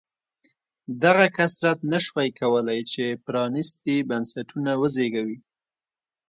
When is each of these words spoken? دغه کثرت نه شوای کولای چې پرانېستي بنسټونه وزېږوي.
دغه 1.03 1.25
کثرت 1.37 1.79
نه 1.91 1.99
شوای 2.05 2.29
کولای 2.39 2.79
چې 2.91 3.03
پرانېستي 3.25 3.95
بنسټونه 4.09 4.71
وزېږوي. 4.81 5.37